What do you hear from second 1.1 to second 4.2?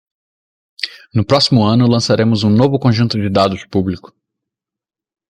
No próximo ano, lançaremos um novo conjunto de dados público.